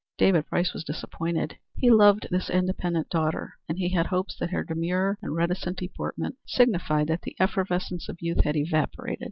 [0.17, 1.57] David Price was disappointed.
[1.75, 6.37] He loved this independent daughter, and he had hopes that her demure and reticent deportment
[6.47, 9.19] signified that the effervescence of youth had evaporated.